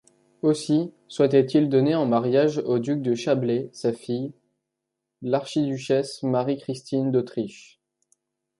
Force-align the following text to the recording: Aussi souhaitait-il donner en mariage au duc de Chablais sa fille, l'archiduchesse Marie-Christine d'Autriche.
Aussi 0.41 0.95
souhaitait-il 1.07 1.69
donner 1.69 1.93
en 1.93 2.07
mariage 2.07 2.57
au 2.57 2.79
duc 2.79 3.03
de 3.03 3.13
Chablais 3.13 3.69
sa 3.71 3.93
fille, 3.93 4.33
l'archiduchesse 5.21 6.23
Marie-Christine 6.23 7.11
d'Autriche. 7.11 7.79